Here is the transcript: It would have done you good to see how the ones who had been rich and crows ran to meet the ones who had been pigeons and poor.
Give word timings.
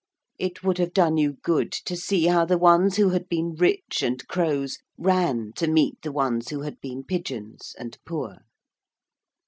It 0.39 0.63
would 0.63 0.79
have 0.79 0.95
done 0.95 1.17
you 1.17 1.33
good 1.43 1.71
to 1.71 1.95
see 1.95 2.25
how 2.25 2.43
the 2.43 2.57
ones 2.57 2.95
who 2.97 3.09
had 3.09 3.29
been 3.29 3.53
rich 3.53 4.01
and 4.01 4.27
crows 4.27 4.79
ran 4.97 5.53
to 5.57 5.67
meet 5.67 6.01
the 6.01 6.11
ones 6.11 6.49
who 6.49 6.61
had 6.61 6.81
been 6.81 7.03
pigeons 7.03 7.75
and 7.77 7.95
poor. 8.03 8.37